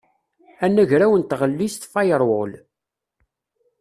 Anagraw 0.65 1.13
n 1.17 1.23
tɣellist 1.23 1.81
firewall. 1.93 2.53